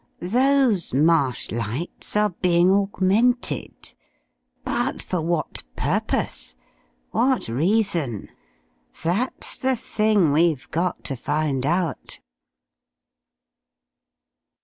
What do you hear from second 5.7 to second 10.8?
purpose? What reason? That's the thing we've